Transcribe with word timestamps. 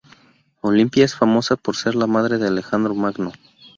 Olimpia 0.61 1.05
es 1.05 1.13
famosa 1.13 1.55
por 1.57 1.75
ser 1.75 1.93
la 1.93 2.07
madre 2.07 2.39
de 2.39 2.47
Alejandro 2.47 2.95
Magno. 2.95 3.33